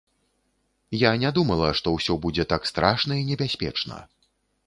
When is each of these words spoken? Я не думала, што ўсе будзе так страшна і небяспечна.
Я 1.01 1.11
не 1.23 1.29
думала, 1.37 1.67
што 1.79 1.93
ўсе 1.97 2.15
будзе 2.25 2.47
так 2.53 2.65
страшна 2.71 3.13
і 3.19 3.27
небяспечна. 3.29 4.01